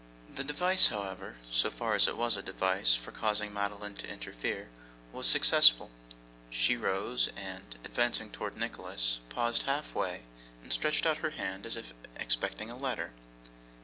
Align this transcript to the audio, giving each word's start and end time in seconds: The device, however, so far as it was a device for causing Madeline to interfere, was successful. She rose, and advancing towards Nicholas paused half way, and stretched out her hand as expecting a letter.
The 0.33 0.43
device, 0.43 0.87
however, 0.87 1.35
so 1.51 1.69
far 1.69 1.93
as 1.93 2.07
it 2.07 2.17
was 2.17 2.35
a 2.35 2.41
device 2.41 2.95
for 2.95 3.11
causing 3.11 3.53
Madeline 3.53 3.93
to 3.97 4.07
interfere, 4.09 4.67
was 5.13 5.27
successful. 5.27 5.91
She 6.49 6.75
rose, 6.75 7.29
and 7.35 7.75
advancing 7.85 8.31
towards 8.31 8.57
Nicholas 8.57 9.19
paused 9.29 9.61
half 9.69 9.93
way, 9.93 10.23
and 10.63 10.73
stretched 10.73 11.05
out 11.05 11.17
her 11.17 11.29
hand 11.29 11.67
as 11.67 11.77
expecting 12.15 12.71
a 12.71 12.75
letter. 12.75 13.11